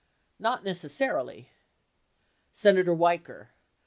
Not 0.39 0.63
necessarily. 0.63 1.51
Senator 2.51 2.91
Weicker. 2.95 3.49